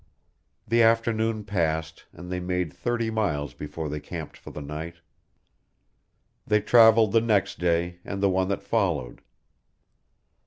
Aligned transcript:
The 0.67 0.81
afternoon 0.81 1.43
passed, 1.43 2.05
and 2.11 2.31
they 2.31 2.39
made 2.39 2.73
thirty 2.73 3.11
miles 3.11 3.53
before 3.53 3.87
they 3.87 3.99
camped 3.99 4.35
for 4.35 4.49
the 4.49 4.59
night. 4.59 4.95
They 6.47 6.59
traveled 6.61 7.11
the 7.11 7.21
next 7.21 7.59
day, 7.59 7.99
and 8.03 8.19
the 8.19 8.27
one 8.31 8.47
that 8.47 8.63
followed. 8.63 9.21